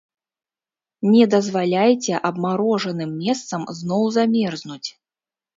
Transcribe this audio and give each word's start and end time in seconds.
Не 1.15 1.23
дазваляйце 1.33 2.21
абмарожаным 2.31 3.11
месцам 3.23 3.61
зноў 3.81 4.03
замерзнуць. 4.17 4.87